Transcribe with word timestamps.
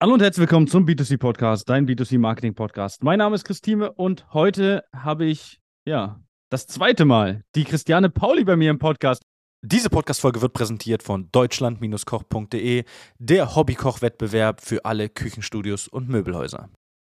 Hallo 0.00 0.14
und 0.14 0.22
herzlich 0.22 0.42
willkommen 0.42 0.68
zum 0.68 0.86
B2C 0.86 1.18
Podcast, 1.18 1.68
dein 1.68 1.88
B2C 1.88 2.20
Marketing 2.20 2.54
Podcast. 2.54 3.02
Mein 3.02 3.18
Name 3.18 3.34
ist 3.34 3.44
Christine 3.44 3.90
und 3.90 4.32
heute 4.32 4.84
habe 4.94 5.24
ich, 5.24 5.60
ja, 5.88 6.22
das 6.50 6.68
zweite 6.68 7.04
Mal 7.04 7.42
die 7.56 7.64
Christiane 7.64 8.08
Pauli 8.08 8.44
bei 8.44 8.54
mir 8.54 8.70
im 8.70 8.78
Podcast. 8.78 9.22
Diese 9.60 9.90
Podcast-Folge 9.90 10.40
wird 10.40 10.52
präsentiert 10.52 11.02
von 11.02 11.28
deutschland-koch.de, 11.32 12.84
der 13.18 13.56
Hobbykoch-Wettbewerb 13.56 14.60
für 14.60 14.84
alle 14.84 15.08
Küchenstudios 15.08 15.88
und 15.88 16.08
Möbelhäuser. 16.08 16.70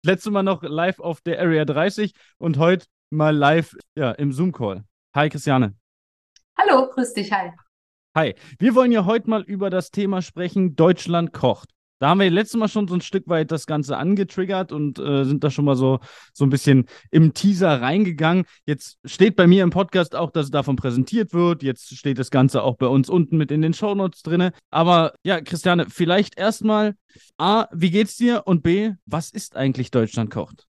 Letztes 0.06 0.32
Mal 0.32 0.44
noch 0.44 0.64
live 0.64 1.02
auf 1.02 1.20
der 1.20 1.42
Area 1.42 1.66
30 1.66 2.14
und 2.38 2.60
heute 2.60 2.86
mal 3.10 3.36
live 3.36 3.76
ja, 3.98 4.12
im 4.12 4.32
Zoom-Call. 4.32 4.86
Hi 5.14 5.28
Christiane. 5.28 5.76
Hallo, 6.58 6.90
grüß 6.92 7.14
dich, 7.14 7.30
hi. 7.34 7.52
Hi, 8.16 8.36
wir 8.58 8.74
wollen 8.74 8.94
ja 8.94 9.04
heute 9.04 9.30
mal 9.30 9.42
über 9.42 9.70
das 9.70 9.92
Thema 9.92 10.22
sprechen, 10.22 10.78
Deutschland 10.78 11.34
kocht. 11.34 11.74
Da 12.00 12.10
haben 12.10 12.20
wir 12.22 12.30
letztes 12.30 12.58
Mal 12.58 12.70
schon 12.70 12.88
so 12.88 12.96
ein 12.96 13.02
Stück 13.02 13.28
weit 13.28 13.52
das 13.52 13.66
Ganze 13.66 13.98
angetriggert 13.98 14.72
und 14.72 15.00
äh, 15.00 15.26
sind 15.26 15.44
da 15.44 15.52
schon 15.52 15.66
mal 15.66 15.76
so, 15.76 16.00
so 16.34 16.46
ein 16.46 16.50
bisschen 16.50 16.86
im 17.12 17.34
Teaser 17.34 17.82
reingegangen. 17.82 18.46
Jetzt 18.66 19.00
steht 19.04 19.36
bei 19.36 19.48
mir 19.48 19.64
im 19.64 19.70
Podcast 19.70 20.16
auch, 20.16 20.32
dass 20.32 20.50
davon 20.50 20.78
präsentiert 20.78 21.34
wird. 21.34 21.62
Jetzt 21.62 21.98
steht 21.98 22.18
das 22.18 22.32
Ganze 22.32 22.64
auch 22.64 22.78
bei 22.78 22.88
uns 22.88 23.10
unten 23.10 23.38
mit 23.38 23.52
in 23.52 23.62
den 23.62 23.74
Shownotes 23.74 24.22
drin. 24.24 24.52
Aber 24.70 25.14
ja, 25.24 25.42
Christiane, 25.42 25.88
vielleicht 25.90 26.40
erstmal 26.40 26.96
A, 27.38 27.68
wie 27.74 27.92
geht's 27.92 28.16
dir? 28.16 28.44
Und 28.46 28.64
B, 28.64 28.92
was 29.06 29.30
ist 29.32 29.58
eigentlich 29.58 29.92
Deutschland 29.92 30.32
kocht? 30.32 30.69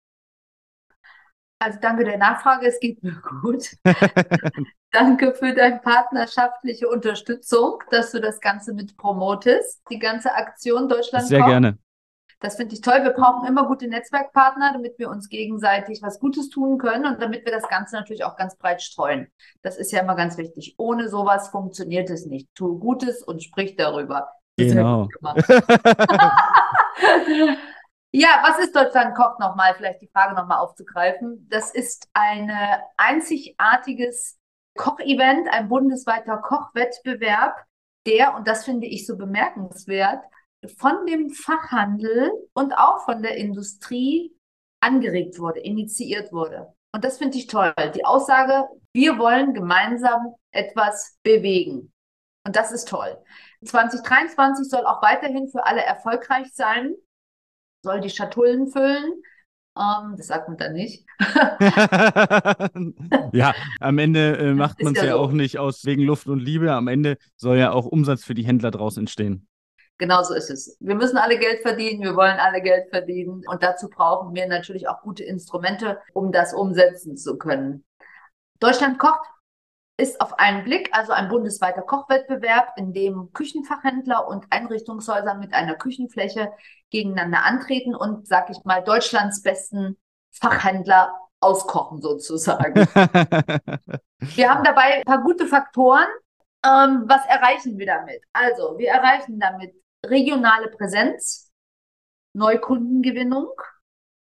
Also 1.61 1.77
danke 1.79 2.03
der 2.03 2.17
Nachfrage, 2.17 2.65
es 2.65 2.79
geht 2.79 3.03
mir 3.03 3.21
gut. 3.43 3.75
danke 4.91 5.35
für 5.35 5.53
deine 5.53 5.79
partnerschaftliche 5.79 6.89
Unterstützung, 6.89 7.83
dass 7.91 8.11
du 8.11 8.19
das 8.19 8.39
Ganze 8.39 8.73
mit 8.73 8.97
promotest. 8.97 9.83
Die 9.91 9.99
ganze 9.99 10.33
Aktion 10.33 10.89
Deutschland. 10.89 11.27
Sehr 11.27 11.41
kocht. 11.41 11.49
gerne. 11.51 11.77
Das 12.39 12.55
finde 12.55 12.73
ich 12.73 12.81
toll. 12.81 13.03
Wir 13.03 13.11
brauchen 13.11 13.47
immer 13.47 13.67
gute 13.67 13.87
Netzwerkpartner, 13.87 14.73
damit 14.73 14.97
wir 14.97 15.11
uns 15.11 15.29
gegenseitig 15.29 16.01
was 16.01 16.19
Gutes 16.19 16.49
tun 16.49 16.79
können 16.79 17.05
und 17.05 17.21
damit 17.21 17.45
wir 17.45 17.51
das 17.51 17.67
Ganze 17.69 17.95
natürlich 17.95 18.23
auch 18.23 18.35
ganz 18.35 18.57
breit 18.57 18.81
streuen. 18.81 19.27
Das 19.61 19.77
ist 19.77 19.91
ja 19.91 20.01
immer 20.01 20.15
ganz 20.15 20.39
wichtig. 20.39 20.73
Ohne 20.79 21.09
sowas 21.09 21.49
funktioniert 21.49 22.09
es 22.09 22.25
nicht. 22.25 22.49
Tu 22.55 22.79
Gutes 22.79 23.21
und 23.21 23.43
sprich 23.43 23.75
darüber. 23.75 24.31
Genau. 24.57 25.07
Ja, 28.13 28.43
was 28.43 28.59
ist 28.59 28.75
Deutschland 28.75 29.15
kocht 29.15 29.39
nochmal? 29.39 29.73
Vielleicht 29.75 30.01
die 30.01 30.09
Frage 30.09 30.35
nochmal 30.35 30.59
aufzugreifen. 30.59 31.47
Das 31.49 31.73
ist 31.73 32.09
ein 32.13 32.51
einzigartiges 32.97 34.37
Kochevent, 34.77 35.47
ein 35.49 35.69
bundesweiter 35.69 36.37
Kochwettbewerb, 36.37 37.55
der, 38.05 38.35
und 38.35 38.47
das 38.47 38.65
finde 38.65 38.87
ich 38.87 39.05
so 39.05 39.17
bemerkenswert, 39.17 40.23
von 40.77 41.05
dem 41.05 41.29
Fachhandel 41.29 42.31
und 42.53 42.73
auch 42.73 43.05
von 43.05 43.21
der 43.21 43.37
Industrie 43.37 44.35
angeregt 44.81 45.39
wurde, 45.39 45.59
initiiert 45.59 46.31
wurde. 46.31 46.73
Und 46.93 47.05
das 47.05 47.17
finde 47.17 47.37
ich 47.37 47.47
toll. 47.47 47.73
Die 47.95 48.05
Aussage, 48.05 48.67
wir 48.93 49.17
wollen 49.17 49.53
gemeinsam 49.53 50.35
etwas 50.51 51.17
bewegen. 51.23 51.93
Und 52.45 52.55
das 52.55 52.71
ist 52.71 52.87
toll. 52.87 53.17
2023 53.63 54.67
soll 54.69 54.85
auch 54.85 55.01
weiterhin 55.01 55.47
für 55.47 55.65
alle 55.65 55.83
erfolgreich 55.83 56.47
sein 56.53 56.95
soll 57.81 58.01
die 58.01 58.09
Schatullen 58.09 58.67
füllen. 58.67 59.21
Ähm, 59.77 60.15
das 60.17 60.27
sagt 60.27 60.49
man 60.49 60.57
dann 60.57 60.73
nicht. 60.73 61.05
ja, 63.31 63.53
am 63.79 63.97
Ende 63.99 64.37
äh, 64.37 64.53
macht 64.53 64.83
man 64.83 64.93
es 64.93 65.01
ja, 65.01 65.07
ja 65.07 65.13
so. 65.13 65.19
auch 65.19 65.31
nicht 65.31 65.59
aus 65.59 65.85
wegen 65.85 66.03
Luft 66.03 66.27
und 66.27 66.39
Liebe. 66.39 66.73
Am 66.73 66.87
Ende 66.87 67.17
soll 67.37 67.57
ja 67.57 67.71
auch 67.71 67.85
Umsatz 67.85 68.25
für 68.25 68.33
die 68.33 68.43
Händler 68.43 68.71
draus 68.71 68.97
entstehen. 68.97 69.47
Genau 69.97 70.23
so 70.23 70.33
ist 70.33 70.49
es. 70.49 70.77
Wir 70.79 70.95
müssen 70.95 71.17
alle 71.17 71.37
Geld 71.37 71.61
verdienen, 71.61 72.01
wir 72.01 72.15
wollen 72.15 72.39
alle 72.39 72.61
Geld 72.61 72.89
verdienen 72.89 73.43
und 73.47 73.61
dazu 73.61 73.87
brauchen 73.87 74.33
wir 74.33 74.47
natürlich 74.47 74.89
auch 74.89 75.01
gute 75.01 75.23
Instrumente, 75.23 75.99
um 76.13 76.31
das 76.31 76.55
umsetzen 76.55 77.17
zu 77.17 77.37
können. 77.37 77.85
Deutschland 78.59 78.97
kocht 78.97 79.27
ist 80.01 80.19
auf 80.19 80.39
einen 80.39 80.63
Blick 80.63 80.89
also 80.93 81.13
ein 81.13 81.29
bundesweiter 81.29 81.83
Kochwettbewerb, 81.83 82.73
in 82.75 82.91
dem 82.91 83.31
Küchenfachhändler 83.33 84.27
und 84.27 84.45
Einrichtungshäuser 84.49 85.35
mit 85.35 85.53
einer 85.53 85.75
Küchenfläche 85.75 86.51
gegeneinander 86.89 87.45
antreten 87.45 87.93
und, 87.93 88.27
sag 88.27 88.49
ich 88.49 88.63
mal, 88.63 88.83
Deutschlands 88.83 89.43
besten 89.43 89.97
Fachhändler 90.31 91.13
auskochen 91.39 92.01
sozusagen. 92.01 92.75
wir 94.19 94.49
haben 94.49 94.63
dabei 94.63 94.95
ein 94.95 95.03
paar 95.03 95.21
gute 95.21 95.45
Faktoren. 95.45 96.07
Ähm, 96.65 97.05
was 97.07 97.25
erreichen 97.27 97.77
wir 97.77 97.85
damit? 97.85 98.23
Also, 98.33 98.77
wir 98.77 98.89
erreichen 98.89 99.39
damit 99.39 99.73
regionale 100.03 100.69
Präsenz, 100.69 101.51
Neukundengewinnung, 102.33 103.49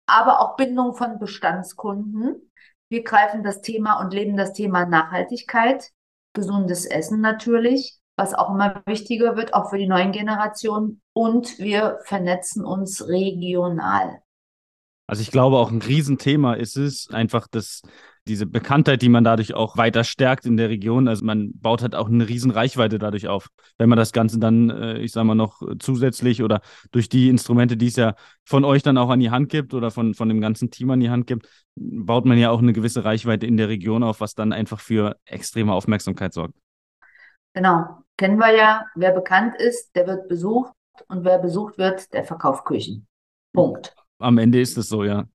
aber 0.06 0.40
auch 0.40 0.56
Bindung 0.56 0.94
von 0.94 1.20
Bestandskunden 1.20 2.52
wir 2.90 3.04
greifen 3.04 3.44
das 3.44 3.62
Thema 3.62 4.00
und 4.00 4.14
leben 4.14 4.38
das 4.38 4.54
Thema 4.54 4.86
Nachhaltigkeit, 4.86 5.92
gesundes 6.34 6.86
Essen 6.86 7.22
natürlich, 7.22 8.00
was 8.16 8.34
auch 8.34 8.50
immer 8.50 8.82
wichtiger 8.86 9.36
wird, 9.36 9.54
auch 9.54 9.70
für 9.70 9.78
die 9.78 9.88
neuen 9.88 10.12
Generationen. 10.12 11.02
Und 11.14 11.60
wir 11.60 12.00
vernetzen 12.04 12.66
uns 12.66 13.08
regional. 13.08 14.22
Also 15.08 15.22
ich 15.22 15.32
glaube, 15.32 15.58
auch 15.58 15.72
ein 15.72 15.82
Riesenthema 15.82 16.56
ist 16.56 16.78
es, 16.78 17.10
einfach 17.10 17.48
das 17.48 17.82
diese 18.28 18.46
Bekanntheit, 18.46 19.02
die 19.02 19.10
man 19.10 19.24
dadurch 19.24 19.54
auch 19.54 19.78
weiter 19.78 20.04
stärkt 20.04 20.46
in 20.46 20.58
der 20.58 20.70
Region. 20.70 21.08
Also 21.08 21.26
man 21.26 21.52
baut 21.56 21.82
halt 21.82 21.96
auch 21.96 22.08
eine 22.08 22.28
riesen 22.28 22.52
Reichweite 22.52 23.00
dadurch 23.00 23.28
auf. 23.28 23.48
Wenn 23.78 23.90
man 23.90 23.98
das 23.98 24.12
Ganze 24.12 24.40
dann, 24.40 24.70
äh, 24.70 25.00
ich 25.00 25.12
sage 25.12 25.26
mal, 25.26 25.36
noch 25.36 25.62
zusätzlich 25.80 26.44
oder 26.44 26.62
durch 26.92 27.10
die 27.10 27.30
Instrumente, 27.30 27.78
die 27.78 27.88
es 27.88 27.96
ja 27.96 28.16
von 28.46 28.66
euch 28.66 28.84
dann 28.84 28.98
auch 28.98 29.10
an 29.10 29.20
die 29.20 29.32
Hand 29.32 29.50
gibt 29.50 29.74
oder 29.74 29.90
von, 29.92 30.14
von 30.14 30.30
dem 30.30 30.42
ganzen 30.42 30.70
Team 30.70 30.92
an 30.92 31.00
die 31.00 31.10
Hand 31.10 31.28
gibt, 31.28 31.48
baut 31.76 32.26
man 32.26 32.38
ja 32.38 32.52
auch 32.52 32.60
eine 32.60 32.74
gewisse 32.74 33.04
Reichweite 33.04 33.48
in 33.48 33.58
der 33.58 33.70
Region 33.70 34.04
auf, 34.04 34.22
was 34.22 34.36
dann 34.36 34.54
einfach 34.54 34.80
für 34.80 35.18
extreme 35.26 35.74
Aufmerksamkeit 35.74 36.34
sorgt. 36.34 36.54
Genau. 37.54 38.04
Kennen 38.18 38.38
wir 38.38 38.56
ja, 38.56 38.86
wer 38.96 39.12
bekannt 39.12 39.56
ist, 39.60 39.96
der 39.96 40.08
wird 40.08 40.28
besucht 40.28 40.72
und 41.08 41.24
wer 41.24 41.40
besucht 41.40 41.78
wird, 41.78 42.14
der 42.14 42.24
verkauft 42.24 42.66
Küchen. 42.66 43.08
Punkt. 43.54 43.96
Am 44.20 44.38
Ende 44.38 44.60
ist 44.60 44.78
es 44.78 44.90
so, 44.90 45.04
ja. 45.04 45.26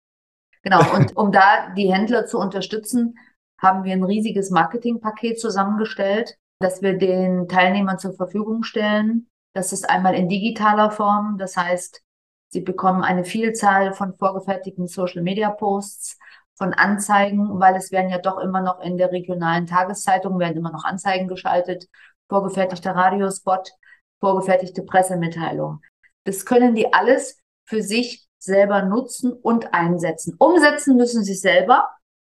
Genau, 0.63 0.95
und 0.95 1.17
um 1.17 1.33
da 1.33 1.71
die 1.77 1.93
Händler 1.93 2.27
zu 2.27 2.39
unterstützen, 2.39 3.19
haben 3.59 3.85
wir 3.85 3.93
ein 3.93 4.05
riesiges 4.05 4.51
Marketingpaket 4.51 5.41
zusammengestellt, 5.41 6.37
das 6.61 6.83
wir 6.83 6.97
den 6.97 7.49
Teilnehmern 7.49 7.99
zur 7.99 8.15
Verfügung 8.15 8.63
stellen. 8.63 9.29
Das 9.55 9.73
ist 9.73 9.89
einmal 9.89 10.15
in 10.15 10.29
digitaler 10.29 10.91
Form, 10.91 11.37
das 11.39 11.57
heißt, 11.57 12.03
sie 12.49 12.61
bekommen 12.61 13.03
eine 13.03 13.25
Vielzahl 13.25 13.93
von 13.93 14.17
vorgefertigten 14.17 14.87
Social-Media-Posts, 14.87 16.19
von 16.55 16.75
Anzeigen, 16.75 17.59
weil 17.59 17.75
es 17.77 17.91
werden 17.91 18.11
ja 18.11 18.19
doch 18.19 18.39
immer 18.39 18.61
noch 18.61 18.81
in 18.81 18.97
der 18.97 19.11
regionalen 19.11 19.67
Tageszeitung 19.67 20.39
werden 20.39 20.57
immer 20.57 20.71
noch 20.71 20.85
Anzeigen 20.85 21.27
geschaltet, 21.27 21.89
vorgefertigter 22.29 22.95
Radiospot, 22.95 23.73
vorgefertigte 24.21 24.83
Pressemitteilung. 24.83 25.81
Das 26.25 26.47
können 26.47 26.75
die 26.75 26.93
alles 26.93 27.39
für 27.65 27.83
sich 27.83 28.22
selber 28.43 28.83
nutzen 28.83 29.33
und 29.33 29.73
einsetzen. 29.73 30.35
Umsetzen 30.39 30.97
müssen 30.97 31.23
sie 31.23 31.35
selber, 31.35 31.89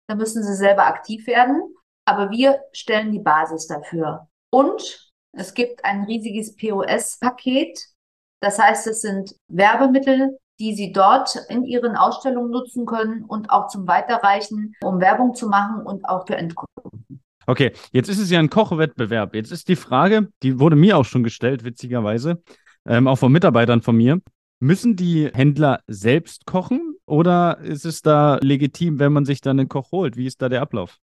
da 0.09 0.15
müssen 0.15 0.43
sie 0.43 0.55
selber 0.55 0.87
aktiv 0.87 1.27
werden, 1.27 1.75
aber 2.07 2.31
wir 2.31 2.61
stellen 2.73 3.13
die 3.13 3.19
Basis 3.19 3.67
dafür. 3.67 4.29
Und 4.51 5.13
es 5.33 5.55
gibt 5.55 5.85
ein 5.85 6.05
riesiges 6.05 6.57
POS-Paket. 6.57 7.79
Das 8.41 8.59
heißt, 8.59 8.87
es 8.87 9.03
sind 9.03 9.35
Werbemittel, 9.49 10.39
die 10.59 10.75
Sie 10.75 10.93
dort 10.93 11.37
in 11.49 11.65
Ihren 11.65 11.97
Ausstellungen 11.97 12.51
nutzen 12.51 12.87
können 12.87 13.25
und 13.25 13.51
auch 13.51 13.69
zum 13.69 13.87
Weiterreichen, 13.87 14.75
um 14.83 15.01
Werbung 15.01 15.35
zu 15.35 15.49
machen 15.49 15.85
und 15.85 16.09
auch 16.09 16.27
für 16.27 16.37
Endkunden. 16.37 17.23
Okay, 17.47 17.73
jetzt 17.93 18.09
ist 18.09 18.19
es 18.19 18.31
ja 18.31 18.39
ein 18.39 18.51
Kochwettbewerb. 18.51 19.35
Jetzt 19.35 19.53
ist 19.53 19.69
die 19.69 19.77
Frage, 19.77 20.29
die 20.43 20.59
wurde 20.59 20.77
mir 20.77 20.97
auch 20.97 21.05
schon 21.05 21.23
gestellt, 21.23 21.65
witzigerweise, 21.65 22.43
ähm, 22.87 23.07
auch 23.07 23.17
von 23.17 23.31
Mitarbeitern 23.31 23.83
von 23.83 23.97
mir. 23.97 24.21
Müssen 24.59 24.97
die 24.97 25.31
Händler 25.35 25.81
selbst 25.87 26.47
kochen 26.47 26.97
oder 27.05 27.59
ist 27.59 27.85
es 27.85 28.01
da 28.01 28.39
legitim, 28.41 28.99
wenn 28.99 29.13
man 29.13 29.27
sich 29.27 29.43
dann 29.43 29.61
einen 29.61 29.69
Koch 29.69 29.93
holt? 29.93 30.17
Wie 30.17 30.27
ist 30.27 30.41
da 30.41 30.49
der 30.49 30.63
Ablauf? 30.63 30.99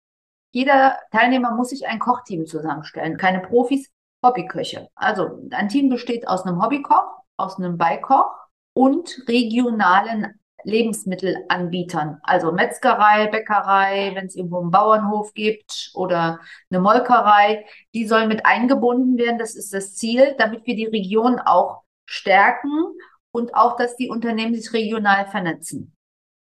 Jeder 0.52 0.98
Teilnehmer 1.12 1.56
muss 1.56 1.70
sich 1.70 1.86
ein 1.88 2.00
Kochteam 2.00 2.48
zusammenstellen. 2.48 3.18
Keine 3.18 3.42
Profis, 3.42 3.92
Hobbyköche. 4.26 4.90
Also 4.96 5.48
ein 5.52 5.70
Team 5.70 5.90
besteht 5.90 6.28
aus 6.28 6.46
einem 6.46 6.64
Hobbykoch, 6.64 7.06
aus 7.38 7.60
einem 7.60 7.78
Beikoch 7.78 8.32
und 8.74 9.24
regionalen 9.28 10.40
Lebensmittelanbietern, 10.64 12.20
also 12.24 12.54
Metzgerei, 12.54 13.28
Bäckerei, 13.28 14.14
wenn 14.16 14.28
es 14.28 14.36
irgendwo 14.36 14.62
einen 14.62 14.72
Bauernhof 14.72 15.34
gibt 15.34 15.92
oder 15.94 16.40
eine 16.72 16.80
Molkerei, 16.80 17.66
die 17.94 18.08
sollen 18.08 18.30
mit 18.30 18.46
eingebunden 18.46 19.18
werden. 19.18 19.38
Das 19.38 19.56
ist 19.56 19.74
das 19.74 19.96
Ziel, 19.96 20.36
damit 20.38 20.66
wir 20.66 20.76
die 20.76 20.86
Region 20.86 21.40
auch 21.40 21.84
stärken 22.06 22.70
und 23.34 23.56
auch, 23.56 23.76
dass 23.76 23.96
die 23.98 24.10
Unternehmen 24.10 24.56
sich 24.56 24.72
regional 24.74 25.26
vernetzen. 25.26 25.96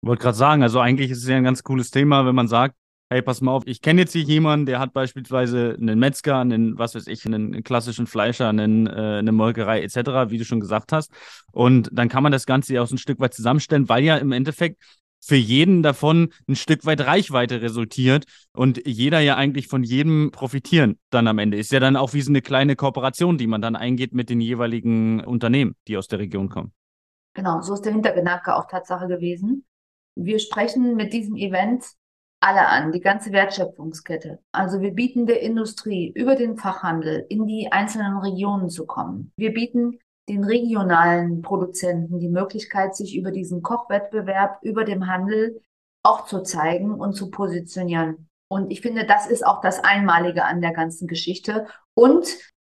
Ich 0.03 0.09
wollte 0.09 0.23
gerade 0.23 0.37
sagen, 0.37 0.63
also 0.63 0.81
eigentlich 0.81 1.11
ist 1.11 1.23
es 1.23 1.29
ja 1.29 1.37
ein 1.37 1.45
ganz 1.45 1.63
cooles 1.63 1.91
Thema, 1.91 2.27
wenn 2.27 2.35
man 2.35 2.47
sagt, 2.47 2.77
hey, 3.11 3.23
pass 3.23 3.41
mal 3.41 3.53
auf, 3.53 3.63
ich 3.67 3.81
kenne 3.81 4.03
jetzt 4.03 4.13
hier 4.13 4.23
jemanden, 4.23 4.67
der 4.67 4.81
hat 4.81 4.93
beispielsweise 4.93 5.77
einen 5.81 5.99
Metzger, 5.99 6.39
einen, 6.39 6.79
was 6.79 6.95
weiß 6.95 7.07
ich, 7.07 7.25
einen 7.25 7.63
klassischen 7.63 8.07
Fleischer, 8.07 8.49
einen, 8.49 8.87
äh, 8.87 9.19
eine 9.19 9.33
Molkerei 9.33 9.83
etc., 9.83 10.31
wie 10.31 10.39
du 10.39 10.45
schon 10.45 10.61
gesagt 10.61 10.93
hast. 10.93 11.11
Und 11.53 11.89
dann 11.93 12.09
kann 12.09 12.23
man 12.23 12.33
das 12.33 12.45
Ganze 12.45 12.75
ja 12.75 12.83
auch 12.83 12.87
so 12.87 12.97
ein 12.97 12.99
Stück 12.99 13.21
weit 13.21 13.35
zusammenstellen, 13.35 13.89
weil 13.89 14.05
ja 14.05 14.17
im 14.17 14.33
Endeffekt 14.33 14.83
für 15.25 15.37
jeden 15.37 15.83
davon 15.83 16.29
ein 16.49 16.57
Stück 16.57 16.85
weit 16.85 17.01
Reichweite 17.01 17.63
resultiert 17.63 18.25
und 18.53 18.87
jeder 18.87 19.21
ja 19.21 19.37
eigentlich 19.37 19.69
von 19.69 19.83
jedem 19.83 20.31
profitieren 20.31 20.99
dann 21.11 21.29
am 21.29 21.39
Ende. 21.39 21.57
Ist 21.57 21.73
ja 21.73 21.81
dann 21.81 21.97
auch 21.97 22.13
wie 22.13 22.21
so 22.21 22.31
eine 22.31 22.43
kleine 22.43 22.77
Kooperation, 22.77 23.39
die 23.39 23.47
man 23.47 23.63
dann 23.63 23.77
eingeht 23.77 24.13
mit 24.13 24.29
den 24.29 24.41
jeweiligen 24.41 25.25
Unternehmen, 25.25 25.75
die 25.89 25.97
aus 25.97 26.09
der 26.09 26.19
Region 26.19 26.49
kommen. 26.49 26.73
Genau, 27.35 27.61
so 27.63 27.75
ist 27.75 27.85
der 27.85 27.93
Hintergedanke 27.93 28.55
auch 28.55 28.69
Tatsache 28.69 29.09
gewesen. 29.09 29.65
Wir 30.15 30.39
sprechen 30.39 30.95
mit 30.95 31.13
diesem 31.13 31.37
Event 31.37 31.85
alle 32.41 32.69
an, 32.69 32.93
die 32.93 33.01
ganze 33.01 33.33
Wertschöpfungskette. 33.33 34.39
Also 34.53 34.83
wir 34.83 34.93
bieten 34.93 35.27
der 35.27 35.41
Industrie 35.41 36.13
über 36.15 36.37
den 36.37 36.59
Fachhandel 36.59 37.25
in 37.31 37.47
die 37.47 37.73
einzelnen 37.73 38.19
Regionen 38.19 38.69
zu 38.69 38.85
kommen. 38.85 39.33
Wir 39.37 39.55
bieten 39.55 39.99
den 40.29 40.45
regionalen 40.45 41.43
Produzenten 41.43 42.19
die 42.19 42.29
Möglichkeit, 42.29 42.97
sich 42.97 43.17
über 43.17 43.31
diesen 43.31 43.63
Kochwettbewerb, 43.63 44.59
über 44.63 44.85
dem 44.85 45.07
Handel 45.07 45.61
auch 46.03 46.27
zu 46.27 46.43
zeigen 46.43 46.95
und 46.95 47.15
zu 47.15 47.31
positionieren. 47.31 48.29
Und 48.49 48.71
ich 48.71 48.81
finde, 48.81 49.07
das 49.07 49.27
ist 49.27 49.45
auch 49.45 49.61
das 49.61 49.83
Einmalige 49.83 50.45
an 50.45 50.61
der 50.61 50.73
ganzen 50.73 51.09
Geschichte. 51.09 51.67
Und 51.95 52.27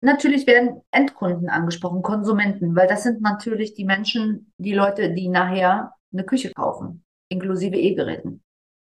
natürlich 0.01 0.47
werden 0.47 0.81
Endkunden 0.91 1.49
angesprochen, 1.49 2.01
Konsumenten, 2.01 2.75
weil 2.75 2.87
das 2.87 3.03
sind 3.03 3.21
natürlich 3.21 3.73
die 3.73 3.85
Menschen, 3.85 4.53
die 4.57 4.73
Leute, 4.73 5.13
die 5.13 5.27
nachher 5.27 5.93
eine 6.13 6.23
Küche 6.23 6.51
kaufen, 6.51 7.03
inklusive 7.29 7.75
E-Geräten. 7.75 8.44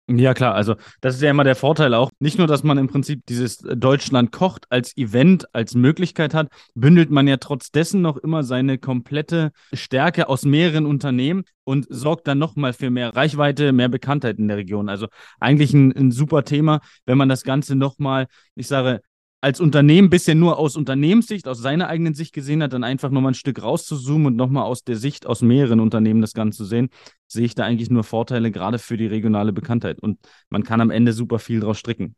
Ja, 0.09 0.35
klar. 0.35 0.55
Also, 0.55 0.75
das 1.01 1.15
ist 1.15 1.23
ja 1.23 1.31
immer 1.31 1.45
der 1.45 1.55
Vorteil 1.55 1.95
auch. 1.95 2.11
Nicht 2.19 2.37
nur, 2.37 2.49
dass 2.49 2.65
man 2.65 2.77
im 2.77 2.89
Prinzip 2.89 3.25
dieses 3.27 3.59
Deutschland 3.59 4.33
kocht 4.33 4.67
als 4.69 4.97
Event, 4.97 5.47
als 5.55 5.75
Möglichkeit 5.75 6.35
hat, 6.35 6.49
bündelt 6.75 7.11
man 7.11 7.29
ja 7.29 7.37
trotz 7.37 7.71
dessen 7.71 8.03
noch 8.03 8.17
immer 8.17 8.43
seine 8.43 8.79
komplette 8.79 9.53
Stärke 9.73 10.29
aus 10.29 10.45
mehreren 10.45 10.87
Unternehmen 10.87 11.45
und 11.65 11.87
sorgt 11.89 12.27
dann 12.27 12.39
nochmal 12.39 12.73
für 12.73 12.91
mehr 12.91 13.15
Reichweite, 13.15 13.73
mehr 13.73 13.89
Bekanntheit 13.89 14.39
in 14.39 14.49
der 14.49 14.57
Region. 14.57 14.89
Also, 14.89 15.07
eigentlich 15.39 15.73
ein, 15.73 15.93
ein 15.97 16.11
super 16.11 16.43
Thema, 16.45 16.81
wenn 17.07 17.17
man 17.17 17.29
das 17.29 17.45
Ganze 17.45 17.77
nochmal, 17.77 18.27
ich 18.57 18.67
sage, 18.67 19.01
als 19.43 19.59
Unternehmen 19.61 20.09
bisher 20.09 20.37
nur 20.37 20.57
aus 20.57 20.77
Unternehmenssicht, 20.77 21.49
aus 21.49 21.59
seiner 21.59 21.89
eigenen 21.89 22.15
Sicht 22.15 22.33
gesehen 22.33 22.63
hat, 22.63 22.73
dann 22.73 22.85
einfach 22.85 23.11
nochmal 23.11 23.33
ein 23.33 23.35
Stück 23.35 23.61
rauszuzoomen 23.61 24.29
und 24.29 24.37
nochmal 24.37 24.63
aus 24.63 24.85
der 24.85 24.95
Sicht 24.97 25.27
aus 25.27 25.43
mehreren 25.43 25.81
Unternehmen 25.81 26.21
das 26.21 26.33
Ganze 26.33 26.59
zu 26.59 26.65
sehen, 26.65 26.91
sehe 27.27 27.45
ich 27.45 27.57
da 27.57 27.65
eigentlich 27.65 27.91
nur 27.91 28.05
Vorteile, 28.05 28.53
gerade 28.53 28.79
für 28.79 28.97
die 28.97 29.09
regionale 29.09 29.53
Bekanntheit. 29.53 29.99
Und 30.01 30.21
man 30.49 30.63
kann 30.63 30.81
am 30.81 30.91
Ende 30.91 31.13
super 31.13 31.41
viel 31.41 31.59
draus 31.59 31.77
stricken. 31.77 32.15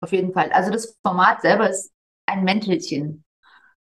Auf 0.00 0.10
jeden 0.10 0.32
Fall. 0.32 0.50
Also 0.50 0.72
das 0.72 0.98
Format 1.04 1.42
selber 1.42 1.70
ist 1.70 1.92
ein 2.26 2.42
Mäntelchen 2.42 3.24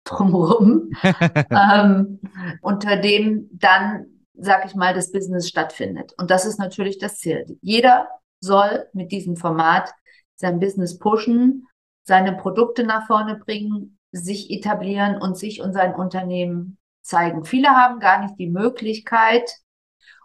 drumherum, 0.03 0.91
ähm, 1.51 2.19
unter 2.61 2.97
dem 2.97 3.49
dann, 3.53 4.05
sag 4.33 4.65
ich 4.65 4.75
mal, 4.75 4.93
das 4.93 5.13
Business 5.13 5.47
stattfindet. 5.47 6.11
Und 6.17 6.29
das 6.29 6.45
ist 6.45 6.59
natürlich 6.59 6.97
das 6.97 7.19
Ziel. 7.19 7.57
Jeder 7.61 8.09
soll 8.41 8.85
mit 8.91 9.13
diesem 9.13 9.37
Format 9.37 9.91
sein 10.35 10.59
Business 10.59 10.97
pushen, 10.99 11.65
seine 12.03 12.33
Produkte 12.33 12.83
nach 12.83 13.07
vorne 13.07 13.35
bringen, 13.35 13.99
sich 14.11 14.49
etablieren 14.51 15.21
und 15.21 15.37
sich 15.37 15.61
und 15.61 15.73
sein 15.73 15.93
Unternehmen 15.95 16.77
zeigen. 17.01 17.45
Viele 17.45 17.69
haben 17.69 17.99
gar 17.99 18.21
nicht 18.21 18.37
die 18.39 18.49
Möglichkeit 18.49 19.49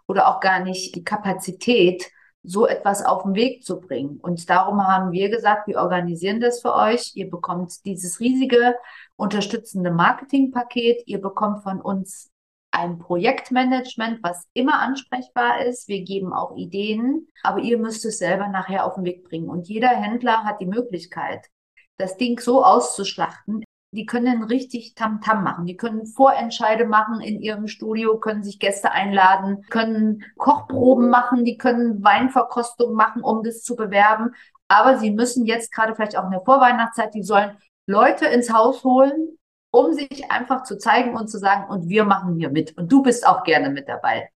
oder 0.07 0.27
auch 0.27 0.39
gar 0.39 0.59
nicht 0.59 0.95
die 0.95 1.03
Kapazität, 1.03 2.09
so 2.47 2.67
etwas 2.67 3.03
auf 3.03 3.23
den 3.23 3.35
Weg 3.35 3.63
zu 3.63 3.79
bringen. 3.79 4.19
Und 4.21 4.49
darum 4.49 4.85
haben 4.85 5.11
wir 5.11 5.29
gesagt, 5.29 5.67
wir 5.67 5.79
organisieren 5.79 6.39
das 6.39 6.61
für 6.61 6.75
euch. 6.75 7.11
Ihr 7.15 7.29
bekommt 7.29 7.85
dieses 7.85 8.19
riesige 8.19 8.75
unterstützende 9.15 9.91
Marketingpaket. 9.91 11.03
Ihr 11.07 11.21
bekommt 11.21 11.63
von 11.63 11.81
uns 11.81 12.31
ein 12.71 12.99
Projektmanagement, 12.99 14.19
was 14.21 14.47
immer 14.53 14.79
ansprechbar 14.79 15.61
ist. 15.65 15.87
Wir 15.87 16.03
geben 16.03 16.33
auch 16.33 16.55
Ideen, 16.55 17.27
aber 17.41 17.59
ihr 17.59 17.77
müsst 17.77 18.05
es 18.05 18.17
selber 18.17 18.47
nachher 18.47 18.85
auf 18.85 18.95
den 18.95 19.05
Weg 19.05 19.23
bringen. 19.23 19.49
Und 19.49 19.67
jeder 19.67 19.89
Händler 19.89 20.43
hat 20.43 20.59
die 20.59 20.65
Möglichkeit, 20.65 21.47
das 21.97 22.17
Ding 22.17 22.39
so 22.39 22.63
auszuschlachten. 22.63 23.63
Die 23.91 24.05
können 24.05 24.43
richtig 24.43 24.93
Tamtam 24.95 25.39
-Tam 25.39 25.41
machen. 25.41 25.65
Die 25.65 25.77
können 25.77 26.05
Vorentscheide 26.05 26.85
machen 26.85 27.21
in 27.21 27.39
ihrem 27.39 27.67
Studio, 27.67 28.19
können 28.19 28.43
sich 28.43 28.59
Gäste 28.59 28.91
einladen, 28.91 29.63
können 29.69 30.23
Kochproben 30.37 31.09
machen, 31.09 31.45
die 31.45 31.57
können 31.57 32.03
Weinverkostung 32.03 32.93
machen, 32.93 33.23
um 33.23 33.43
das 33.43 33.61
zu 33.61 33.75
bewerben. 33.75 34.31
Aber 34.67 34.97
sie 34.97 35.11
müssen 35.11 35.45
jetzt 35.45 35.71
gerade 35.71 35.95
vielleicht 35.95 36.17
auch 36.17 36.25
in 36.25 36.31
der 36.31 36.41
Vorweihnachtszeit, 36.41 37.13
die 37.13 37.23
sollen 37.23 37.57
Leute 37.87 38.25
ins 38.25 38.51
Haus 38.51 38.83
holen, 38.83 39.37
um 39.71 39.93
sich 39.93 40.29
einfach 40.29 40.63
zu 40.63 40.77
zeigen 40.77 41.15
und 41.15 41.29
zu 41.29 41.37
sagen, 41.37 41.69
und 41.69 41.87
wir 41.87 42.03
machen 42.03 42.35
hier 42.37 42.49
mit. 42.49 42.77
Und 42.77 42.91
du 42.91 43.01
bist 43.01 43.25
auch 43.25 43.43
gerne 43.43 43.69
mit 43.69 43.87
dabei. 43.87 44.29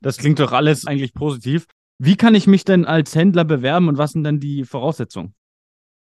Das 0.00 0.18
klingt 0.18 0.40
doch 0.40 0.52
alles 0.52 0.86
eigentlich 0.86 1.14
positiv. 1.14 1.66
Wie 1.98 2.16
kann 2.16 2.34
ich 2.34 2.46
mich 2.46 2.64
denn 2.64 2.84
als 2.84 3.14
Händler 3.14 3.44
bewerben 3.44 3.88
und 3.88 3.96
was 3.96 4.12
sind 4.12 4.24
denn 4.24 4.40
die 4.40 4.64
Voraussetzungen? 4.64 5.34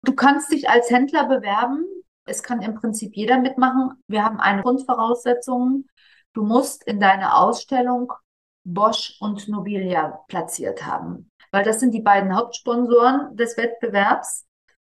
Du 0.07 0.15
kannst 0.15 0.53
dich 0.53 0.71
als 0.71 0.89
Händler 0.89 1.27
bewerben. 1.27 1.85
Es 2.27 2.45
kann 2.45 2.63
im 2.63 2.75
Prinzip 2.75 3.17
jeder 3.17 3.39
mitmachen. 3.39 4.03
Wir 4.07 4.25
haben 4.25 4.39
eine 4.39 4.63
Grundvoraussetzung. 4.63 5.87
Du 6.33 6.45
musst 6.45 6.87
in 6.87 7.01
deiner 7.01 7.37
Ausstellung 7.37 8.13
Bosch 8.65 9.17
und 9.21 9.49
Nobilia 9.49 10.21
platziert 10.29 10.87
haben, 10.87 11.31
weil 11.51 11.65
das 11.65 11.81
sind 11.81 11.93
die 11.93 12.03
beiden 12.03 12.37
Hauptsponsoren 12.37 13.37
des 13.37 13.57
Wettbewerbs. 13.57 14.47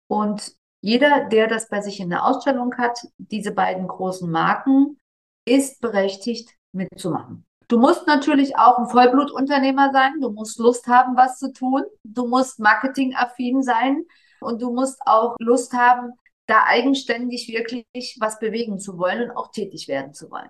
Und 0.08 0.54
jeder, 0.82 1.26
der 1.26 1.48
das 1.48 1.68
bei 1.68 1.82
sich 1.82 2.00
in 2.00 2.12
der 2.12 2.24
Ausstellung 2.24 2.76
hat, 2.78 3.00
diese 3.18 3.52
beiden 3.52 3.88
großen 3.88 4.30
Marken, 4.30 5.00
ist 5.48 5.82
berechtigt 5.82 6.54
mitzumachen. 6.74 7.44
Du 7.68 7.80
musst 7.80 8.06
natürlich 8.06 8.56
auch 8.58 8.78
ein 8.78 8.88
Vollblutunternehmer 8.88 9.92
sein. 9.92 10.14
Du 10.22 10.30
musst 10.30 10.60
Lust 10.60 10.86
haben, 10.88 11.18
was 11.18 11.40
zu 11.40 11.52
tun. 11.52 11.84
Du 12.04 12.28
musst 12.28 12.60
marketingaffin 12.60 13.64
sein. 13.64 14.06
Und 14.42 14.62
du 14.62 14.74
musst 14.74 15.00
auch 15.06 15.36
Lust 15.40 15.74
haben, 15.74 16.14
da 16.48 16.64
eigenständig 16.66 17.48
wirklich 17.50 18.18
was 18.20 18.40
bewegen 18.40 18.80
zu 18.80 18.98
wollen 18.98 19.30
und 19.30 19.36
auch 19.36 19.52
tätig 19.52 19.88
werden 19.88 20.14
zu 20.14 20.32
wollen. 20.32 20.50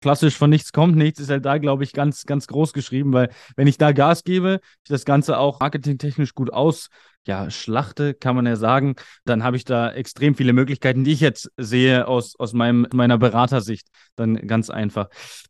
Klassisch 0.00 0.36
von 0.36 0.50
nichts 0.50 0.72
kommt 0.72 0.96
nichts 0.96 1.18
ist 1.18 1.30
halt 1.30 1.46
da, 1.46 1.56
glaube 1.56 1.82
ich, 1.82 1.92
ganz, 1.92 2.24
ganz 2.24 2.46
groß 2.46 2.74
geschrieben, 2.74 3.14
weil 3.14 3.30
wenn 3.56 3.66
ich 3.66 3.78
da 3.78 3.92
Gas 3.92 4.22
gebe, 4.22 4.60
ich 4.82 4.90
das 4.90 5.06
Ganze 5.06 5.38
auch 5.38 5.60
marketingtechnisch 5.60 6.34
gut 6.34 6.52
aus, 6.52 6.88
ja, 7.26 7.50
schlachte, 7.50 8.12
kann 8.12 8.36
man 8.36 8.44
ja 8.44 8.56
sagen, 8.56 8.96
dann 9.24 9.44
habe 9.44 9.56
ich 9.56 9.64
da 9.64 9.90
extrem 9.90 10.34
viele 10.34 10.52
Möglichkeiten, 10.52 11.04
die 11.04 11.12
ich 11.12 11.20
jetzt 11.20 11.50
sehe 11.56 12.06
aus, 12.06 12.38
aus 12.38 12.52
meinem, 12.52 12.86
meiner 12.92 13.16
Beratersicht. 13.16 13.88
Dann 14.14 14.46
ganz 14.46 14.68
einfach. 14.68 15.08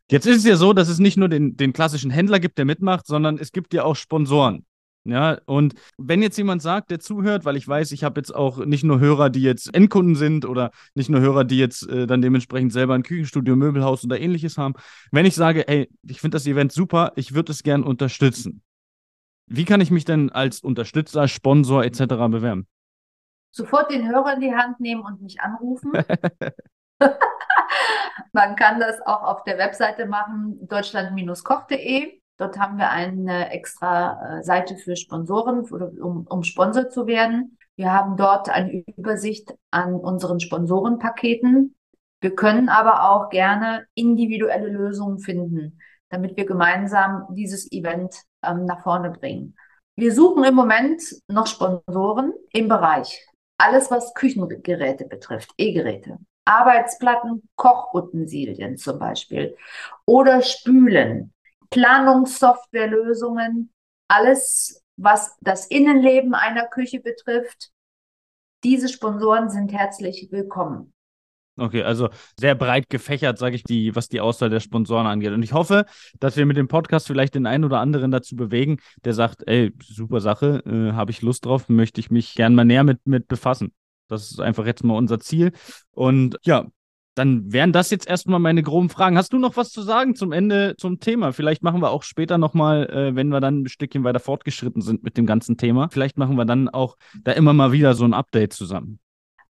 Jetzt 0.08 0.26
ist 0.26 0.36
es 0.36 0.44
ja 0.44 0.54
so, 0.54 0.72
dass 0.72 0.88
es 0.88 1.00
nicht 1.00 1.16
nur 1.16 1.28
den, 1.28 1.56
den 1.56 1.72
klassischen 1.72 2.12
Händler 2.12 2.38
gibt, 2.38 2.56
der 2.56 2.64
mitmacht, 2.64 3.08
sondern 3.08 3.38
es 3.38 3.50
gibt 3.50 3.74
ja 3.74 3.82
auch 3.82 3.96
Sponsoren. 3.96 4.64
Ja, 5.06 5.38
und 5.44 5.74
wenn 5.98 6.22
jetzt 6.22 6.38
jemand 6.38 6.62
sagt, 6.62 6.90
der 6.90 6.98
zuhört, 6.98 7.44
weil 7.44 7.56
ich 7.56 7.68
weiß, 7.68 7.92
ich 7.92 8.04
habe 8.04 8.18
jetzt 8.18 8.34
auch 8.34 8.64
nicht 8.64 8.84
nur 8.84 9.00
Hörer, 9.00 9.28
die 9.28 9.42
jetzt 9.42 9.74
Endkunden 9.74 10.16
sind 10.16 10.46
oder 10.46 10.70
nicht 10.94 11.10
nur 11.10 11.20
Hörer, 11.20 11.44
die 11.44 11.58
jetzt 11.58 11.86
äh, 11.90 12.06
dann 12.06 12.22
dementsprechend 12.22 12.72
selber 12.72 12.94
ein 12.94 13.02
Küchenstudio, 13.02 13.54
Möbelhaus 13.54 14.02
oder 14.02 14.18
ähnliches 14.18 14.56
haben. 14.56 14.72
Wenn 15.12 15.26
ich 15.26 15.34
sage, 15.34 15.68
ey, 15.68 15.90
ich 16.08 16.22
finde 16.22 16.36
das 16.36 16.46
Event 16.46 16.72
super, 16.72 17.12
ich 17.16 17.34
würde 17.34 17.52
es 17.52 17.62
gern 17.62 17.82
unterstützen. 17.82 18.62
Wie 19.46 19.66
kann 19.66 19.82
ich 19.82 19.90
mich 19.90 20.06
denn 20.06 20.30
als 20.30 20.60
Unterstützer, 20.60 21.28
Sponsor 21.28 21.84
etc. 21.84 21.98
bewerben? 22.30 22.66
Sofort 23.50 23.90
den 23.90 24.08
Hörer 24.08 24.34
in 24.34 24.40
die 24.40 24.54
Hand 24.54 24.80
nehmen 24.80 25.02
und 25.02 25.20
mich 25.20 25.38
anrufen. 25.40 25.92
Man 28.32 28.56
kann 28.56 28.80
das 28.80 29.02
auch 29.06 29.22
auf 29.22 29.44
der 29.44 29.58
Webseite 29.58 30.06
machen, 30.06 30.66
deutschland-koch.de. 30.66 32.20
Dort 32.36 32.58
haben 32.58 32.78
wir 32.78 32.90
eine 32.90 33.50
extra 33.50 34.38
äh, 34.38 34.42
Seite 34.42 34.76
für 34.76 34.96
Sponsoren, 34.96 35.60
um, 35.60 36.26
um 36.28 36.42
Sponsor 36.42 36.88
zu 36.88 37.06
werden. 37.06 37.58
Wir 37.76 37.92
haben 37.92 38.16
dort 38.16 38.48
eine 38.48 38.84
Übersicht 38.96 39.54
an 39.70 39.94
unseren 39.94 40.40
Sponsorenpaketen. 40.40 41.74
Wir 42.20 42.34
können 42.34 42.68
aber 42.68 43.10
auch 43.10 43.28
gerne 43.30 43.86
individuelle 43.94 44.68
Lösungen 44.68 45.18
finden, 45.18 45.78
damit 46.08 46.36
wir 46.36 46.46
gemeinsam 46.46 47.26
dieses 47.30 47.70
Event 47.70 48.14
ähm, 48.42 48.64
nach 48.64 48.82
vorne 48.82 49.10
bringen. 49.10 49.56
Wir 49.96 50.12
suchen 50.12 50.42
im 50.44 50.54
Moment 50.54 51.02
noch 51.28 51.46
Sponsoren 51.46 52.32
im 52.52 52.68
Bereich 52.68 53.24
alles, 53.58 53.90
was 53.90 54.14
Küchengeräte 54.14 55.04
betrifft, 55.04 55.52
E-Geräte, 55.58 56.18
Arbeitsplatten, 56.44 57.48
Kochutensilien 57.56 58.76
zum 58.76 58.98
Beispiel 58.98 59.56
oder 60.06 60.42
Spülen, 60.42 61.32
Planungssoftwarelösungen, 61.74 63.70
alles, 64.06 64.84
was 64.96 65.36
das 65.40 65.66
Innenleben 65.66 66.32
einer 66.34 66.66
Küche 66.66 67.00
betrifft. 67.00 67.70
Diese 68.62 68.88
Sponsoren 68.88 69.50
sind 69.50 69.72
herzlich 69.72 70.28
willkommen. 70.30 70.92
Okay, 71.56 71.82
also 71.82 72.10
sehr 72.38 72.54
breit 72.54 72.88
gefächert, 72.90 73.38
sage 73.38 73.56
ich, 73.56 73.64
die, 73.64 73.94
was 73.96 74.08
die 74.08 74.20
Auswahl 74.20 74.50
der 74.50 74.60
Sponsoren 74.60 75.06
angeht. 75.08 75.32
Und 75.32 75.42
ich 75.42 75.52
hoffe, 75.52 75.84
dass 76.20 76.36
wir 76.36 76.46
mit 76.46 76.56
dem 76.56 76.68
Podcast 76.68 77.08
vielleicht 77.08 77.34
den 77.34 77.46
einen 77.46 77.64
oder 77.64 77.80
anderen 77.80 78.12
dazu 78.12 78.36
bewegen, 78.36 78.78
der 79.04 79.12
sagt, 79.12 79.42
ey, 79.48 79.72
super 79.82 80.20
Sache, 80.20 80.62
äh, 80.66 80.92
habe 80.92 81.10
ich 81.10 81.22
Lust 81.22 81.44
drauf, 81.44 81.68
möchte 81.68 82.00
ich 82.00 82.08
mich 82.10 82.34
gern 82.34 82.54
mal 82.54 82.64
näher 82.64 82.84
mit, 82.84 83.04
mit 83.04 83.26
befassen. 83.26 83.72
Das 84.08 84.30
ist 84.30 84.40
einfach 84.40 84.64
jetzt 84.66 84.84
mal 84.84 84.96
unser 84.96 85.18
Ziel. 85.18 85.50
Und 85.90 86.38
ja, 86.42 86.66
dann 87.14 87.52
wären 87.52 87.72
das 87.72 87.90
jetzt 87.90 88.08
erstmal 88.08 88.40
meine 88.40 88.62
groben 88.62 88.88
Fragen. 88.88 89.16
Hast 89.16 89.32
du 89.32 89.38
noch 89.38 89.56
was 89.56 89.70
zu 89.70 89.82
sagen 89.82 90.14
zum 90.14 90.32
Ende 90.32 90.74
zum 90.76 91.00
Thema? 91.00 91.32
Vielleicht 91.32 91.62
machen 91.62 91.80
wir 91.80 91.90
auch 91.90 92.02
später 92.02 92.38
nochmal, 92.38 92.88
äh, 92.90 93.14
wenn 93.14 93.28
wir 93.28 93.40
dann 93.40 93.62
ein 93.62 93.68
Stückchen 93.68 94.04
weiter 94.04 94.20
fortgeschritten 94.20 94.82
sind 94.82 95.02
mit 95.02 95.16
dem 95.16 95.26
ganzen 95.26 95.56
Thema. 95.56 95.88
Vielleicht 95.90 96.18
machen 96.18 96.36
wir 96.36 96.44
dann 96.44 96.68
auch 96.68 96.96
da 97.22 97.32
immer 97.32 97.52
mal 97.52 97.72
wieder 97.72 97.94
so 97.94 98.04
ein 98.04 98.14
Update 98.14 98.52
zusammen. 98.52 98.98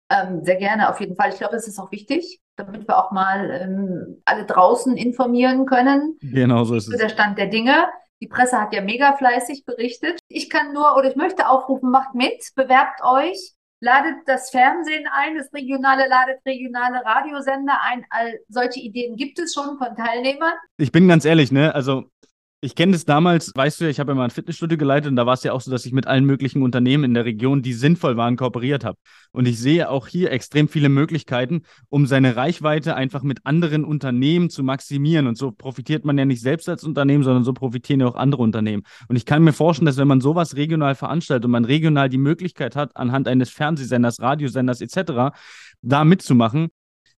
Ähm, 0.09 0.43
sehr 0.43 0.57
gerne, 0.57 0.89
auf 0.89 0.99
jeden 0.99 1.15
Fall. 1.15 1.29
Ich 1.29 1.37
glaube, 1.37 1.55
es 1.55 1.67
ist 1.67 1.79
auch 1.79 1.91
wichtig, 1.91 2.41
damit 2.55 2.87
wir 2.87 2.97
auch 2.97 3.11
mal 3.11 3.49
ähm, 3.49 4.21
alle 4.25 4.45
draußen 4.45 4.95
informieren 4.97 5.65
können. 5.65 6.17
Genau 6.21 6.65
so 6.65 6.75
ist 6.75 6.87
es. 6.87 6.99
Der 6.99 7.09
Stand 7.09 7.37
der 7.37 7.47
Dinge. 7.47 7.87
Die 8.21 8.27
Presse 8.27 8.59
hat 8.59 8.73
ja 8.73 8.81
mega 8.81 9.13
fleißig 9.17 9.65
berichtet. 9.65 10.19
Ich 10.27 10.49
kann 10.49 10.71
nur 10.73 10.95
oder 10.95 11.09
ich 11.09 11.15
möchte 11.15 11.49
aufrufen, 11.49 11.89
macht 11.89 12.15
mit, 12.15 12.51
bewerbt 12.55 13.01
euch, 13.03 13.53
ladet 13.83 14.15
das 14.27 14.49
Fernsehen 14.49 15.05
ein, 15.11 15.35
das 15.35 15.53
regionale, 15.53 16.07
ladet 16.07 16.39
regionale 16.45 17.03
Radiosender 17.03 17.81
ein. 17.83 18.05
All 18.09 18.39
solche 18.47 18.79
Ideen 18.79 19.17
gibt 19.17 19.39
es 19.39 19.53
schon 19.53 19.77
von 19.77 19.95
Teilnehmern. 19.95 20.53
Ich 20.77 20.93
bin 20.93 21.07
ganz 21.07 21.25
ehrlich, 21.25 21.51
ne? 21.51 21.75
Also 21.75 22.05
ich 22.63 22.75
kenne 22.75 22.93
das 22.93 23.03
damals, 23.03 23.51
weißt 23.53 23.81
du, 23.81 23.89
ich 23.89 23.99
habe 23.99 24.13
ja 24.13 24.15
mal 24.15 24.23
ein 24.23 24.29
Fitnessstudio 24.29 24.77
geleitet 24.77 25.09
und 25.09 25.17
da 25.17 25.25
war 25.25 25.33
es 25.33 25.43
ja 25.43 25.51
auch 25.51 25.59
so, 25.59 25.69
dass 25.69 25.85
ich 25.85 25.91
mit 25.91 26.07
allen 26.07 26.23
möglichen 26.23 26.61
Unternehmen 26.61 27.03
in 27.03 27.13
der 27.13 27.25
Region, 27.25 27.61
die 27.61 27.73
sinnvoll 27.73 28.15
waren, 28.15 28.37
kooperiert 28.37 28.85
habe. 28.85 28.97
Und 29.33 29.49
ich 29.49 29.59
sehe 29.59 29.89
auch 29.89 30.07
hier 30.07 30.31
extrem 30.31 30.69
viele 30.69 30.87
Möglichkeiten, 30.87 31.63
um 31.89 32.07
seine 32.07 32.37
Reichweite 32.37 32.95
einfach 32.95 33.21
mit 33.21 33.45
anderen 33.45 33.83
Unternehmen 33.83 34.49
zu 34.49 34.63
maximieren. 34.63 35.27
Und 35.27 35.37
so 35.37 35.51
profitiert 35.51 36.05
man 36.05 36.17
ja 36.17 36.23
nicht 36.23 36.39
selbst 36.39 36.69
als 36.69 36.85
Unternehmen, 36.85 37.23
sondern 37.23 37.43
so 37.43 37.51
profitieren 37.51 37.99
ja 37.99 38.07
auch 38.07 38.15
andere 38.15 38.41
Unternehmen. 38.41 38.83
Und 39.09 39.17
ich 39.17 39.25
kann 39.25 39.43
mir 39.43 39.51
vorstellen, 39.51 39.87
dass 39.87 39.97
wenn 39.97 40.07
man 40.07 40.21
sowas 40.21 40.55
regional 40.55 40.95
veranstaltet 40.95 41.43
und 41.43 41.51
man 41.51 41.65
regional 41.65 42.07
die 42.07 42.17
Möglichkeit 42.17 42.77
hat, 42.77 42.95
anhand 42.95 43.27
eines 43.27 43.49
Fernsehsenders, 43.49 44.21
Radiosenders 44.21 44.79
etc., 44.79 45.35
da 45.81 46.05
mitzumachen, 46.05 46.69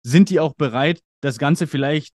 sind 0.02 0.30
die 0.30 0.40
auch 0.40 0.54
bereit, 0.54 1.02
das 1.20 1.36
Ganze 1.36 1.66
vielleicht 1.66 2.14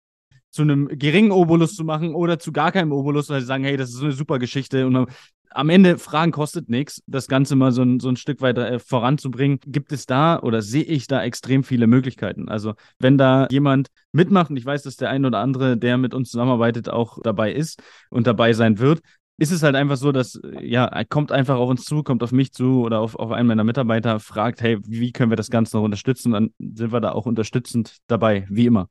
zu 0.51 0.63
einem 0.63 0.87
geringen 0.87 1.31
Obolus 1.31 1.75
zu 1.75 1.83
machen 1.83 2.15
oder 2.15 2.39
zu 2.39 2.51
gar 2.51 2.71
keinem 2.71 2.91
Obolus, 2.91 3.29
weil 3.29 3.41
sie 3.41 3.47
sagen, 3.47 3.63
hey, 3.63 3.77
das 3.77 3.89
ist 3.89 4.01
eine 4.01 4.11
super 4.11 4.39
Geschichte 4.39 4.85
und 4.87 5.07
am 5.51 5.69
Ende 5.69 5.97
Fragen 5.97 6.31
kostet 6.31 6.69
nichts, 6.69 7.01
das 7.07 7.27
Ganze 7.27 7.55
mal 7.55 7.71
so 7.71 7.81
ein, 7.81 7.99
so 7.99 8.09
ein 8.09 8.15
Stück 8.15 8.41
weiter 8.41 8.71
äh, 8.71 8.79
voranzubringen. 8.79 9.59
Gibt 9.65 9.91
es 9.91 10.05
da 10.05 10.39
oder 10.39 10.61
sehe 10.61 10.83
ich 10.83 11.07
da 11.07 11.23
extrem 11.23 11.63
viele 11.63 11.87
Möglichkeiten? 11.87 12.49
Also, 12.49 12.73
wenn 12.99 13.17
da 13.17 13.47
jemand 13.49 13.87
mitmacht, 14.11 14.49
und 14.51 14.57
ich 14.57 14.65
weiß, 14.65 14.83
dass 14.83 14.95
der 14.95 15.09
ein 15.09 15.25
oder 15.25 15.39
andere, 15.39 15.77
der 15.77 15.97
mit 15.97 16.13
uns 16.13 16.31
zusammenarbeitet, 16.31 16.89
auch 16.89 17.19
dabei 17.23 17.51
ist 17.51 17.81
und 18.09 18.27
dabei 18.27 18.53
sein 18.53 18.79
wird, 18.79 19.01
ist 19.37 19.51
es 19.51 19.63
halt 19.63 19.75
einfach 19.75 19.95
so, 19.95 20.11
dass, 20.11 20.39
ja, 20.61 20.85
er 20.85 21.05
kommt 21.05 21.31
einfach 21.31 21.55
auf 21.55 21.69
uns 21.69 21.85
zu, 21.85 22.03
kommt 22.03 22.21
auf 22.23 22.33
mich 22.33 22.51
zu 22.51 22.81
oder 22.83 22.99
auf, 22.99 23.15
auf 23.15 23.31
einen 23.31 23.47
meiner 23.47 23.63
Mitarbeiter, 23.63 24.19
fragt, 24.19 24.61
hey, 24.61 24.77
wie 24.85 25.13
können 25.13 25.31
wir 25.31 25.37
das 25.37 25.49
Ganze 25.49 25.77
noch 25.77 25.83
unterstützen? 25.83 26.33
Dann 26.33 26.49
sind 26.59 26.91
wir 26.91 26.99
da 26.99 27.13
auch 27.13 27.25
unterstützend 27.25 27.97
dabei, 28.07 28.45
wie 28.49 28.65
immer. 28.65 28.89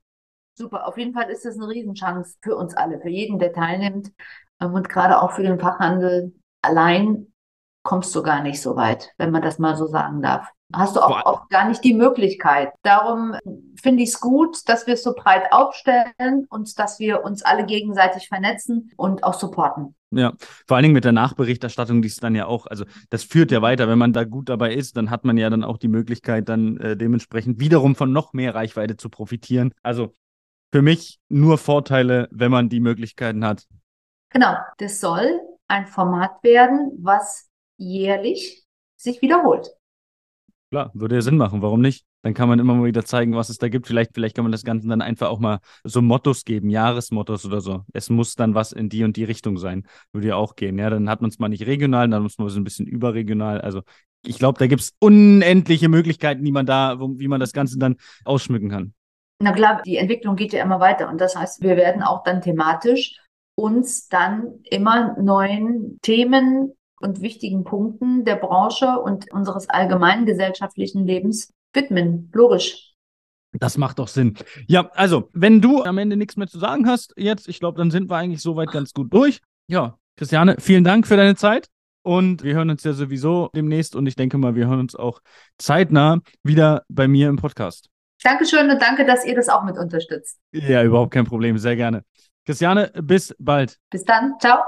Super, 0.58 0.88
auf 0.88 0.98
jeden 0.98 1.14
Fall 1.14 1.30
ist 1.30 1.44
das 1.44 1.54
eine 1.54 1.68
Riesenchance 1.68 2.36
für 2.42 2.56
uns 2.56 2.76
alle, 2.76 3.00
für 3.00 3.08
jeden, 3.08 3.38
der 3.38 3.52
teilnimmt 3.52 4.10
ähm, 4.60 4.74
und 4.74 4.88
gerade 4.88 5.22
auch 5.22 5.30
für 5.30 5.44
den 5.44 5.60
Fachhandel. 5.60 6.34
Allein 6.62 7.28
kommst 7.84 8.12
du 8.16 8.24
gar 8.24 8.42
nicht 8.42 8.60
so 8.60 8.74
weit, 8.74 9.12
wenn 9.18 9.30
man 9.30 9.42
das 9.42 9.60
mal 9.60 9.76
so 9.76 9.86
sagen 9.86 10.20
darf. 10.20 10.48
Hast 10.74 10.96
du 10.96 11.00
auch, 11.00 11.24
auch 11.24 11.48
gar 11.48 11.68
nicht 11.68 11.84
die 11.84 11.94
Möglichkeit. 11.94 12.72
Darum 12.82 13.36
finde 13.80 14.02
ich 14.02 14.08
es 14.08 14.20
gut, 14.20 14.68
dass 14.68 14.88
wir 14.88 14.94
es 14.94 15.04
so 15.04 15.14
breit 15.14 15.44
aufstellen 15.52 16.46
und 16.50 16.76
dass 16.78 16.98
wir 16.98 17.22
uns 17.22 17.42
alle 17.42 17.64
gegenseitig 17.64 18.26
vernetzen 18.26 18.90
und 18.96 19.22
auch 19.22 19.34
supporten. 19.34 19.94
Ja, 20.10 20.32
vor 20.66 20.76
allen 20.76 20.82
Dingen 20.82 20.94
mit 20.94 21.04
der 21.04 21.12
Nachberichterstattung, 21.12 22.02
die 22.02 22.08
ist 22.08 22.22
dann 22.22 22.34
ja 22.34 22.46
auch, 22.46 22.66
also 22.66 22.84
das 23.10 23.22
führt 23.22 23.52
ja 23.52 23.62
weiter. 23.62 23.88
Wenn 23.88 23.98
man 23.98 24.12
da 24.12 24.24
gut 24.24 24.48
dabei 24.48 24.74
ist, 24.74 24.96
dann 24.96 25.08
hat 25.08 25.24
man 25.24 25.38
ja 25.38 25.48
dann 25.50 25.62
auch 25.62 25.78
die 25.78 25.88
Möglichkeit, 25.88 26.48
dann 26.48 26.78
äh, 26.78 26.96
dementsprechend 26.96 27.60
wiederum 27.60 27.94
von 27.94 28.12
noch 28.12 28.32
mehr 28.32 28.56
Reichweite 28.56 28.96
zu 28.96 29.08
profitieren. 29.08 29.72
Also 29.82 30.12
für 30.72 30.82
mich 30.82 31.18
nur 31.28 31.58
Vorteile, 31.58 32.28
wenn 32.30 32.50
man 32.50 32.68
die 32.68 32.80
Möglichkeiten 32.80 33.44
hat. 33.44 33.66
Genau, 34.30 34.56
das 34.78 35.00
soll 35.00 35.40
ein 35.68 35.86
Format 35.86 36.42
werden, 36.42 36.92
was 37.00 37.48
jährlich 37.76 38.64
sich 38.96 39.22
wiederholt. 39.22 39.70
Klar, 40.70 40.90
würde 40.92 41.14
ja 41.14 41.22
Sinn 41.22 41.38
machen, 41.38 41.62
warum 41.62 41.80
nicht? 41.80 42.04
Dann 42.22 42.34
kann 42.34 42.48
man 42.48 42.58
immer 42.58 42.74
mal 42.74 42.84
wieder 42.84 43.04
zeigen, 43.04 43.34
was 43.34 43.48
es 43.48 43.56
da 43.56 43.68
gibt. 43.68 43.86
Vielleicht, 43.86 44.10
vielleicht 44.12 44.36
kann 44.36 44.44
man 44.44 44.52
das 44.52 44.64
Ganze 44.64 44.86
dann 44.86 45.00
einfach 45.00 45.28
auch 45.28 45.38
mal 45.38 45.60
so 45.84 46.02
Mottos 46.02 46.44
geben, 46.44 46.68
Jahresmottos 46.68 47.46
oder 47.46 47.62
so. 47.62 47.84
Es 47.94 48.10
muss 48.10 48.34
dann 48.34 48.54
was 48.54 48.72
in 48.72 48.90
die 48.90 49.04
und 49.04 49.16
die 49.16 49.24
Richtung 49.24 49.56
sein. 49.56 49.86
Würde 50.12 50.28
ja 50.28 50.36
auch 50.36 50.56
gehen. 50.56 50.78
Ja, 50.78 50.90
dann 50.90 51.08
hat 51.08 51.22
man 51.22 51.30
es 51.30 51.38
mal 51.38 51.48
nicht 51.48 51.66
regional, 51.66 52.08
dann 52.08 52.22
muss 52.22 52.36
man 52.36 52.48
so 52.50 52.60
ein 52.60 52.64
bisschen 52.64 52.86
überregional. 52.86 53.62
Also 53.62 53.82
ich 54.26 54.38
glaube, 54.38 54.58
da 54.58 54.66
gibt 54.66 54.82
es 54.82 54.92
unendliche 54.98 55.88
Möglichkeiten, 55.88 56.44
die 56.44 56.52
man 56.52 56.66
da, 56.66 57.00
wo, 57.00 57.18
wie 57.18 57.28
man 57.28 57.40
das 57.40 57.52
Ganze 57.52 57.78
dann 57.78 57.96
ausschmücken 58.24 58.68
kann. 58.68 58.94
Na 59.40 59.52
klar, 59.52 59.82
die 59.84 59.96
Entwicklung 59.96 60.36
geht 60.36 60.52
ja 60.52 60.62
immer 60.62 60.80
weiter 60.80 61.08
und 61.08 61.20
das 61.20 61.36
heißt, 61.36 61.62
wir 61.62 61.76
werden 61.76 62.02
auch 62.02 62.24
dann 62.24 62.42
thematisch 62.42 63.20
uns 63.54 64.08
dann 64.08 64.60
immer 64.64 65.16
neuen 65.20 65.98
Themen 66.02 66.72
und 67.00 67.20
wichtigen 67.20 67.64
Punkten 67.64 68.24
der 68.24 68.36
Branche 68.36 68.98
und 69.00 69.32
unseres 69.32 69.68
allgemeinen 69.68 70.26
gesellschaftlichen 70.26 71.06
Lebens 71.06 71.52
widmen. 71.72 72.30
Logisch. 72.32 72.94
Das 73.52 73.78
macht 73.78 73.98
doch 73.98 74.08
Sinn. 74.08 74.36
Ja, 74.66 74.90
also, 74.94 75.30
wenn 75.32 75.60
du 75.60 75.82
am 75.82 75.98
Ende 75.98 76.16
nichts 76.16 76.36
mehr 76.36 76.48
zu 76.48 76.58
sagen 76.58 76.86
hast 76.86 77.14
jetzt, 77.16 77.48
ich 77.48 77.60
glaube, 77.60 77.78
dann 77.78 77.90
sind 77.90 78.10
wir 78.10 78.16
eigentlich 78.16 78.42
soweit 78.42 78.70
ganz 78.70 78.92
gut 78.92 79.12
durch. 79.12 79.40
Ja, 79.68 79.98
Christiane, 80.16 80.56
vielen 80.58 80.84
Dank 80.84 81.06
für 81.06 81.16
deine 81.16 81.36
Zeit. 81.36 81.68
Und 82.02 82.42
wir 82.42 82.54
hören 82.54 82.70
uns 82.70 82.84
ja 82.84 82.92
sowieso 82.92 83.50
demnächst 83.54 83.96
und 83.96 84.06
ich 84.06 84.16
denke 84.16 84.38
mal, 84.38 84.54
wir 84.54 84.66
hören 84.66 84.80
uns 84.80 84.94
auch 84.94 85.20
zeitnah 85.58 86.20
wieder 86.42 86.84
bei 86.88 87.08
mir 87.08 87.28
im 87.28 87.36
Podcast. 87.36 87.88
Dankeschön 88.22 88.70
und 88.70 88.80
danke, 88.80 89.04
dass 89.04 89.24
ihr 89.24 89.34
das 89.34 89.48
auch 89.48 89.64
mit 89.64 89.78
unterstützt. 89.78 90.38
Ja, 90.52 90.82
überhaupt 90.82 91.12
kein 91.12 91.24
Problem, 91.24 91.58
sehr 91.58 91.76
gerne. 91.76 92.04
Christiane, 92.44 92.90
bis 93.02 93.34
bald. 93.38 93.78
Bis 93.90 94.04
dann, 94.04 94.34
ciao. 94.40 94.58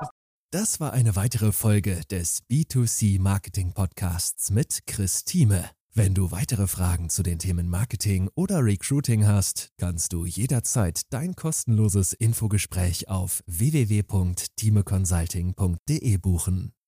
Das 0.53 0.81
war 0.81 0.93
eine 0.93 1.17
weitere 1.17 1.53
Folge 1.53 2.01
des 2.11 2.43
B2C 2.51 3.21
Marketing 3.21 3.73
Podcasts 3.73 4.51
mit 4.51 4.81
Chris 4.87 5.25
Thieme. 5.25 5.65
Wenn 5.93 6.15
du 6.15 6.31
weitere 6.31 6.67
Fragen 6.67 7.09
zu 7.09 7.23
den 7.23 7.39
Themen 7.39 7.69
Marketing 7.69 8.31
oder 8.35 8.65
Recruiting 8.65 9.27
hast, 9.27 9.71
kannst 9.79 10.13
du 10.13 10.25
jederzeit 10.25 11.03
dein 11.11 11.35
kostenloses 11.35 12.13
Infogespräch 12.13 13.09
auf 13.09 13.43
www.timeconsulting.de 13.47 16.17
buchen. 16.19 16.73